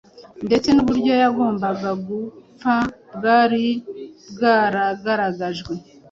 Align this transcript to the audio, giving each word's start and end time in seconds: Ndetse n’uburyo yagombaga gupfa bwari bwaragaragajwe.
Ndetse 0.47 0.69
n’uburyo 0.71 1.13
yagombaga 1.23 1.89
gupfa 2.05 2.75
bwari 3.15 3.65
bwaragaragajwe. 4.33 5.73